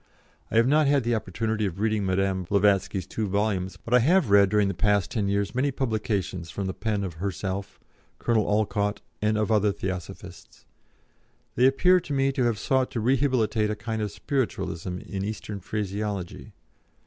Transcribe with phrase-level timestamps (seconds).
[0.49, 4.31] I have not had the opportunity of reading Madame Blavatsky's two volumes, but I have
[4.31, 7.79] read during the past ten years many publications from the pen of herself,
[8.17, 10.65] Colonel Olcott, and of other Theosophists.
[11.53, 15.59] They appear to me to have sought to rehabilitate a kind of Spiritualism in Eastern
[15.59, 16.53] phraseology.